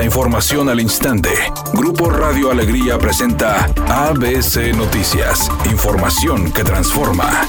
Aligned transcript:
La 0.00 0.06
información 0.06 0.70
al 0.70 0.80
instante. 0.80 1.28
Grupo 1.74 2.08
Radio 2.08 2.50
Alegría 2.50 2.96
presenta 2.96 3.66
ABC 3.86 4.74
Noticias. 4.74 5.50
Información 5.70 6.50
que 6.52 6.64
transforma. 6.64 7.46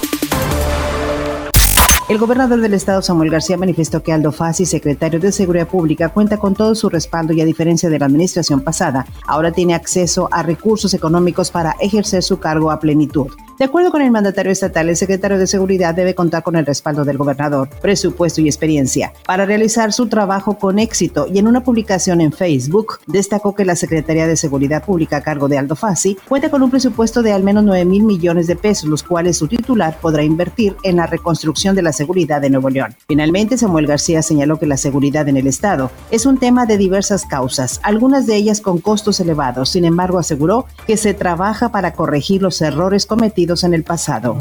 El 2.10 2.18
gobernador 2.18 2.60
del 2.60 2.74
estado, 2.74 3.02
Samuel 3.02 3.30
García, 3.30 3.56
manifestó 3.56 4.04
que 4.04 4.12
Aldo 4.12 4.34
Fassi, 4.34 4.66
secretario 4.66 5.18
de 5.18 5.32
Seguridad 5.32 5.66
Pública, 5.66 6.10
cuenta 6.10 6.40
con 6.40 6.54
todo 6.54 6.76
su 6.76 6.90
respaldo 6.90 7.32
y 7.32 7.40
a 7.40 7.46
diferencia 7.46 7.90
de 7.90 8.00
la 8.00 8.08
administración 8.08 8.60
pasada, 8.60 9.06
ahora 9.26 9.54
tiene 9.54 9.74
acceso 9.74 10.28
a 10.30 10.44
recursos 10.44 10.94
económicos 10.94 11.52
para 11.52 11.78
ejercer 11.80 12.22
su 12.22 12.42
cargo 12.42 12.70
a 12.70 12.82
plenitud. 12.82 13.28
De 13.62 13.66
acuerdo 13.66 13.92
con 13.92 14.02
el 14.02 14.10
mandatario 14.10 14.52
estatal, 14.52 14.90
el 14.90 14.98
secretario 14.98 15.38
de 15.38 15.46
Seguridad 15.46 15.94
debe 15.94 16.16
contar 16.16 16.42
con 16.42 16.56
el 16.56 16.66
respaldo 16.66 17.06
del 17.06 17.20
gobernador, 17.20 17.70
presupuesto 17.80 18.42
y 18.42 18.48
experiencia 18.48 19.14
para 19.24 19.46
realizar 19.46 19.94
su 19.94 20.08
trabajo 20.08 20.58
con 20.58 20.80
éxito 20.80 21.28
y 21.32 21.38
en 21.38 21.48
una 21.48 21.64
publicación 21.64 22.22
en 22.22 22.32
Facebook 22.32 23.02
destacó 23.06 23.54
que 23.54 23.64
la 23.64 23.76
Secretaría 23.76 24.26
de 24.26 24.36
Seguridad 24.36 24.84
Pública 24.84 25.18
a 25.18 25.22
cargo 25.22 25.48
de 25.48 25.60
Aldo 25.60 25.76
Fassi 25.76 26.18
cuenta 26.28 26.50
con 26.50 26.64
un 26.64 26.72
presupuesto 26.72 27.22
de 27.22 27.34
al 27.34 27.44
menos 27.44 27.64
9 27.64 27.86
mil 27.86 28.02
millones 28.02 28.48
de 28.48 28.56
pesos, 28.56 28.90
los 28.90 29.04
cuales 29.04 29.38
su 29.38 29.48
titular 29.48 30.00
podrá 30.02 30.24
invertir 30.24 30.76
en 30.82 30.96
la 30.96 31.06
reconstrucción 31.06 31.76
de 31.76 31.84
la 31.84 31.94
seguridad 31.94 32.42
de 32.42 32.50
Nuevo 32.50 32.72
León. 32.72 32.96
Finalmente, 33.08 33.60
Samuel 33.60 33.86
García 33.86 34.24
señaló 34.24 34.58
que 34.58 34.66
la 34.66 34.78
seguridad 34.78 35.30
en 35.30 35.38
el 35.38 35.46
Estado 35.46 35.92
es 36.10 36.26
un 36.26 36.40
tema 36.40 36.66
de 36.66 36.80
diversas 36.80 37.28
causas, 37.28 37.80
algunas 37.84 38.26
de 38.26 38.38
ellas 38.38 38.60
con 38.60 38.80
costos 38.80 39.20
elevados. 39.20 39.70
Sin 39.70 39.86
embargo, 39.86 40.18
aseguró 40.18 40.66
que 40.88 40.98
se 40.98 41.14
trabaja 41.14 41.70
para 41.70 41.94
corregir 41.94 42.42
los 42.42 42.60
errores 42.64 43.06
cometidos 43.06 43.51
en 43.64 43.74
el 43.74 43.84
pasado. 43.84 44.38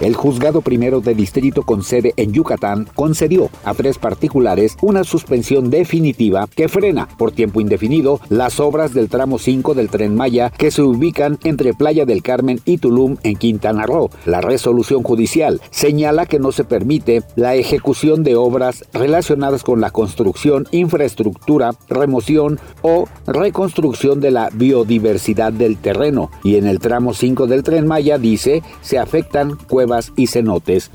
El 0.00 0.14
juzgado 0.16 0.60
primero 0.60 1.00
de 1.00 1.14
distrito 1.14 1.62
con 1.62 1.82
sede 1.82 2.14
en 2.16 2.32
Yucatán 2.32 2.88
concedió 2.94 3.48
a 3.64 3.74
tres 3.74 3.98
particulares 3.98 4.76
una 4.82 5.04
suspensión 5.04 5.70
definitiva 5.70 6.48
que 6.54 6.68
frena 6.68 7.08
por 7.16 7.32
tiempo 7.32 7.60
indefinido 7.60 8.20
las 8.28 8.58
obras 8.60 8.92
del 8.92 9.08
tramo 9.08 9.38
5 9.38 9.74
del 9.74 9.88
tren 9.88 10.16
Maya 10.16 10.50
que 10.50 10.70
se 10.70 10.82
ubican 10.82 11.38
entre 11.44 11.74
Playa 11.74 12.06
del 12.06 12.22
Carmen 12.22 12.60
y 12.64 12.78
Tulum 12.78 13.16
en 13.22 13.36
Quintana 13.36 13.86
Roo. 13.86 14.10
La 14.26 14.40
resolución 14.40 15.02
judicial 15.02 15.60
señala 15.70 16.26
que 16.26 16.40
no 16.40 16.50
se 16.50 16.64
permite 16.64 17.22
la 17.36 17.54
ejecución 17.54 18.24
de 18.24 18.36
obras 18.36 18.84
relacionadas 18.92 19.62
con 19.62 19.80
la 19.80 19.90
construcción, 19.90 20.66
infraestructura, 20.72 21.72
remoción 21.88 22.58
o 22.82 23.08
reconstrucción 23.26 24.20
de 24.20 24.32
la 24.32 24.50
biodiversidad 24.52 25.52
del 25.52 25.76
terreno 25.76 26.30
y 26.42 26.56
en 26.56 26.66
el 26.66 26.80
tramo 26.80 27.14
5 27.14 27.46
del 27.46 27.62
tren 27.62 27.86
Maya 27.86 28.18
dice 28.18 28.62
se 28.82 28.98
afectan 28.98 29.56
cuevas 29.68 29.83
y 30.16 30.26
cenotes. 30.26 30.90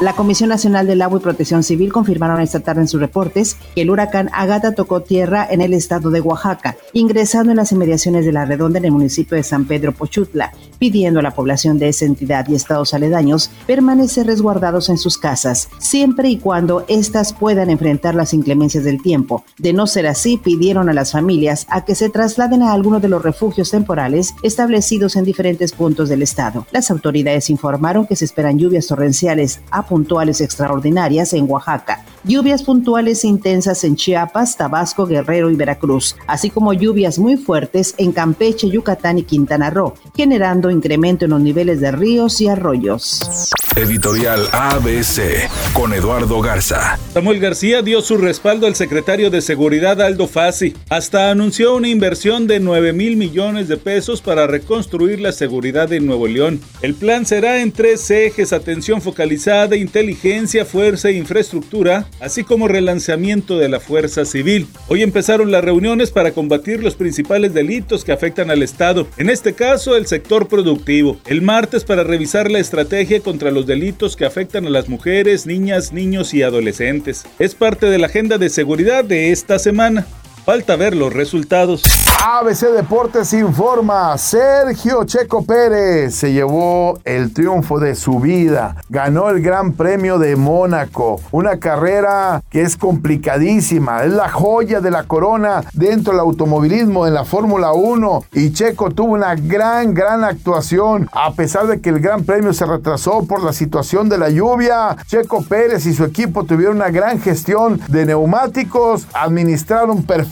La 0.00 0.14
Comisión 0.14 0.48
Nacional 0.48 0.86
del 0.86 1.02
Agua 1.02 1.18
y 1.18 1.22
Protección 1.22 1.62
Civil 1.62 1.92
confirmaron 1.92 2.40
esta 2.40 2.60
tarde 2.60 2.80
en 2.80 2.88
sus 2.88 3.02
reportes 3.02 3.58
que 3.74 3.82
el 3.82 3.90
huracán 3.90 4.30
Agata 4.32 4.72
tocó 4.72 5.02
tierra 5.02 5.46
en 5.50 5.60
el 5.60 5.74
estado 5.74 6.10
de 6.10 6.22
Oaxaca, 6.22 6.78
ingresando 6.94 7.52
en 7.52 7.58
las 7.58 7.70
inmediaciones 7.72 8.24
de 8.24 8.32
la 8.32 8.46
redonda 8.46 8.78
en 8.78 8.86
el 8.86 8.92
municipio 8.92 9.36
de 9.36 9.42
San 9.42 9.66
Pedro 9.66 9.92
Pochutla, 9.92 10.54
pidiendo 10.78 11.20
a 11.20 11.22
la 11.22 11.32
población 11.32 11.78
de 11.78 11.90
esa 11.90 12.06
entidad 12.06 12.48
y 12.48 12.54
estados 12.54 12.94
aledaños 12.94 13.50
permanecer 13.66 14.26
resguardados 14.26 14.88
en 14.88 14.96
sus 14.96 15.18
casas, 15.18 15.68
siempre 15.76 16.30
y 16.30 16.38
cuando 16.38 16.86
éstas 16.88 17.34
puedan 17.34 17.68
enfrentar 17.68 18.14
las 18.14 18.32
inclemencias 18.32 18.84
del 18.84 19.02
tiempo. 19.02 19.44
De 19.58 19.74
no 19.74 19.86
ser 19.86 20.06
así, 20.06 20.38
pidieron 20.38 20.88
a 20.88 20.94
las 20.94 21.12
familias 21.12 21.66
a 21.68 21.84
que 21.84 21.94
se 21.94 22.08
trasladen 22.08 22.62
a 22.62 22.72
alguno 22.72 23.00
de 23.00 23.10
los 23.10 23.22
refugios 23.22 23.70
temporales 23.70 24.32
establecidos 24.42 25.16
en 25.16 25.24
diferentes 25.26 25.72
puntos 25.72 26.08
del 26.08 26.22
estado. 26.22 26.66
Las 26.72 26.90
autoridades 26.90 27.50
informaron 27.50 28.06
que 28.06 28.16
se 28.16 28.24
esperan 28.24 28.58
lluvias 28.58 28.86
torrenciales 28.86 29.60
a 29.70 29.89
puntuales 29.90 30.40
extraordinarias 30.40 31.32
en 31.32 31.50
Oaxaca, 31.50 32.04
lluvias 32.24 32.62
puntuales 32.62 33.24
intensas 33.24 33.84
en 33.84 33.96
Chiapas, 33.96 34.56
Tabasco, 34.56 35.06
Guerrero 35.06 35.50
y 35.50 35.56
Veracruz, 35.56 36.16
así 36.26 36.50
como 36.50 36.72
lluvias 36.72 37.18
muy 37.18 37.36
fuertes 37.36 37.94
en 37.98 38.12
Campeche, 38.12 38.68
Yucatán 38.68 39.18
y 39.18 39.22
Quintana 39.22 39.70
Roo, 39.70 39.94
generando 40.14 40.70
incremento 40.70 41.24
en 41.24 41.32
los 41.32 41.40
niveles 41.40 41.80
de 41.80 41.92
ríos 41.92 42.40
y 42.40 42.48
arroyos. 42.48 43.50
Editorial 43.76 44.48
ABC 44.52 45.48
con 45.72 45.94
Eduardo 45.94 46.40
Garza. 46.40 46.98
Samuel 47.14 47.38
García 47.38 47.82
dio 47.82 48.02
su 48.02 48.16
respaldo 48.16 48.66
al 48.66 48.74
secretario 48.74 49.30
de 49.30 49.40
Seguridad 49.40 50.02
Aldo 50.02 50.26
Fassi. 50.26 50.74
Hasta 50.88 51.30
anunció 51.30 51.76
una 51.76 51.88
inversión 51.88 52.48
de 52.48 52.58
9 52.58 52.92
mil 52.92 53.16
millones 53.16 53.68
de 53.68 53.76
pesos 53.76 54.20
para 54.22 54.48
reconstruir 54.48 55.20
la 55.20 55.30
seguridad 55.30 55.92
en 55.92 56.06
Nuevo 56.06 56.26
León. 56.26 56.60
El 56.82 56.94
plan 56.94 57.24
será 57.24 57.62
en 57.62 57.70
tres 57.70 58.10
ejes: 58.10 58.52
atención 58.52 59.00
focalizada, 59.00 59.76
inteligencia, 59.76 60.64
fuerza 60.64 61.08
e 61.08 61.12
infraestructura, 61.12 62.06
así 62.18 62.44
como 62.44 62.68
relanzamiento 62.68 63.58
de 63.58 63.68
la 63.68 63.80
fuerza 63.80 64.24
civil. 64.24 64.66
Hoy 64.88 65.02
empezaron 65.02 65.50
las 65.50 65.64
reuniones 65.64 66.10
para 66.10 66.32
combatir 66.32 66.82
los 66.82 66.94
principales 66.94 67.54
delitos 67.54 68.04
que 68.04 68.12
afectan 68.12 68.50
al 68.50 68.62
Estado, 68.62 69.06
en 69.16 69.30
este 69.30 69.54
caso 69.54 69.96
el 69.96 70.06
sector 70.06 70.48
productivo. 70.48 71.18
El 71.26 71.42
martes 71.42 71.84
para 71.84 72.04
revisar 72.04 72.50
la 72.50 72.58
estrategia 72.58 73.20
contra 73.20 73.50
los 73.50 73.66
delitos 73.66 74.16
que 74.16 74.24
afectan 74.24 74.66
a 74.66 74.70
las 74.70 74.88
mujeres, 74.88 75.46
niñas, 75.46 75.92
niños 75.92 76.34
y 76.34 76.42
adolescentes. 76.42 77.24
Es 77.38 77.54
parte 77.54 77.86
de 77.86 77.98
la 77.98 78.06
agenda 78.06 78.38
de 78.38 78.50
seguridad 78.50 79.04
de 79.04 79.32
esta 79.32 79.58
semana. 79.58 80.06
Falta 80.44 80.76
ver 80.76 80.96
los 80.96 81.12
resultados. 81.12 81.82
ABC 82.22 82.72
Deportes 82.72 83.32
informa, 83.32 84.16
Sergio 84.18 85.04
Checo 85.04 85.44
Pérez 85.44 86.14
se 86.14 86.32
llevó 86.32 86.98
el 87.04 87.32
triunfo 87.32 87.78
de 87.80 87.94
su 87.94 88.20
vida, 88.20 88.76
ganó 88.88 89.30
el 89.30 89.42
Gran 89.42 89.72
Premio 89.72 90.18
de 90.18 90.36
Mónaco, 90.36 91.20
una 91.30 91.58
carrera 91.58 92.42
que 92.50 92.60
es 92.62 92.76
complicadísima, 92.76 94.04
es 94.04 94.12
la 94.12 94.28
joya 94.28 94.80
de 94.80 94.90
la 94.90 95.04
corona 95.04 95.62
dentro 95.72 96.12
del 96.12 96.20
automovilismo 96.20 97.06
en 97.06 97.14
la 97.14 97.24
Fórmula 97.24 97.72
1 97.72 98.24
y 98.32 98.52
Checo 98.52 98.90
tuvo 98.90 99.14
una 99.14 99.34
gran, 99.34 99.94
gran 99.94 100.24
actuación, 100.24 101.08
a 101.12 101.32
pesar 101.32 101.66
de 101.68 101.80
que 101.80 101.88
el 101.88 102.00
Gran 102.00 102.24
Premio 102.24 102.52
se 102.52 102.66
retrasó 102.66 103.24
por 103.26 103.42
la 103.42 103.54
situación 103.54 104.08
de 104.10 104.18
la 104.18 104.28
lluvia, 104.28 104.96
Checo 105.06 105.42
Pérez 105.42 105.86
y 105.86 105.94
su 105.94 106.04
equipo 106.04 106.44
tuvieron 106.44 106.76
una 106.76 106.90
gran 106.90 107.18
gestión 107.20 107.80
de 107.88 108.04
neumáticos, 108.04 109.06
administraron 109.14 110.02
perfectamente 110.02 110.29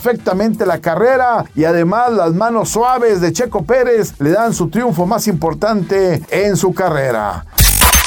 la 0.66 0.80
carrera 0.80 1.44
y 1.54 1.64
además 1.64 1.78
Además, 1.78 2.12
las 2.12 2.34
manos 2.34 2.70
suaves 2.70 3.20
de 3.20 3.32
Checo 3.32 3.62
Pérez 3.62 4.14
le 4.18 4.30
dan 4.30 4.52
su 4.52 4.68
triunfo 4.68 5.06
más 5.06 5.28
importante 5.28 6.20
en 6.28 6.56
su 6.56 6.74
carrera. 6.74 7.46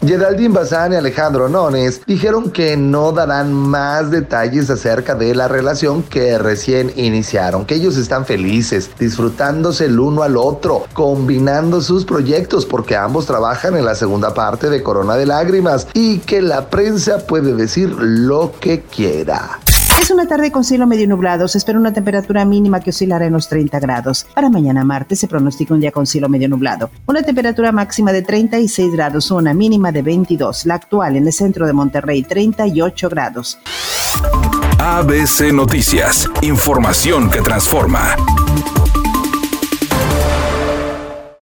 Geraldine 0.05 0.53
Bazán 0.53 0.91
y 0.91 0.97
Alejandro 0.97 1.47
Nones 1.47 2.01
dijeron 2.05 2.51
que 2.51 2.75
no 2.75 3.13
darán 3.13 3.53
más 3.53 4.11
detalles 4.11 4.69
acerca 4.69 5.15
de 5.15 5.33
la 5.33 5.47
relación 5.47 6.03
que 6.03 6.37
recién 6.37 6.91
iniciaron, 6.97 7.65
que 7.65 7.75
ellos 7.75 7.95
están 7.95 8.25
felices, 8.25 8.91
disfrutándose 8.99 9.85
el 9.85 9.97
uno 9.97 10.23
al 10.23 10.35
otro, 10.35 10.83
combinando 10.91 11.79
sus 11.79 12.03
proyectos 12.03 12.65
porque 12.65 12.97
ambos 12.97 13.25
trabajan 13.25 13.77
en 13.77 13.85
la 13.85 13.95
segunda 13.95 14.33
parte 14.33 14.69
de 14.69 14.83
Corona 14.83 15.15
de 15.15 15.27
Lágrimas 15.27 15.87
y 15.93 16.19
que 16.19 16.41
la 16.41 16.69
prensa 16.69 17.25
puede 17.25 17.53
decir 17.53 17.89
lo 17.97 18.51
que 18.59 18.81
quiera. 18.81 19.61
Es 20.01 20.09
una 20.09 20.27
tarde 20.27 20.51
con 20.51 20.63
cielo 20.63 20.87
medio 20.87 21.07
nublado. 21.07 21.47
Se 21.47 21.59
espera 21.59 21.77
una 21.77 21.93
temperatura 21.93 22.43
mínima 22.43 22.79
que 22.79 22.89
oscilará 22.89 23.27
en 23.27 23.33
los 23.33 23.47
30 23.47 23.79
grados. 23.79 24.25
Para 24.33 24.49
mañana 24.49 24.83
martes 24.83 25.19
se 25.19 25.27
pronostica 25.27 25.75
un 25.75 25.79
día 25.79 25.91
con 25.91 26.07
cielo 26.07 26.27
medio 26.27 26.49
nublado. 26.49 26.89
Una 27.05 27.21
temperatura 27.21 27.71
máxima 27.71 28.11
de 28.11 28.23
36 28.23 28.91
grados, 28.93 29.29
una 29.29 29.53
mínima 29.53 29.91
de 29.91 30.01
22. 30.01 30.65
La 30.65 30.73
actual 30.73 31.17
en 31.17 31.27
el 31.27 31.33
centro 31.33 31.67
de 31.67 31.73
Monterrey, 31.73 32.23
38 32.23 33.09
grados. 33.09 33.59
ABC 34.79 35.53
Noticias. 35.53 36.27
Información 36.41 37.29
que 37.29 37.41
transforma. 37.41 38.15